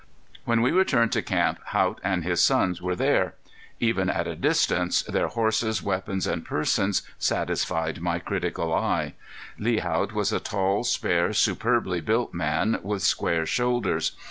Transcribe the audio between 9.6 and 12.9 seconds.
Haught was a tall, spare, superbly built man,